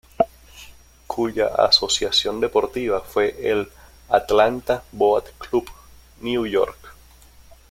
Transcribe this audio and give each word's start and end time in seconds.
Cuya 1.05 1.45
asociación 1.49 2.39
deportiva 2.39 3.01
fue 3.01 3.37
el 3.51 3.69
"Atalanta 4.09 4.81
Boat 4.91 5.27
Club, 5.37 5.69
New 6.21 6.47
York". 6.47 6.95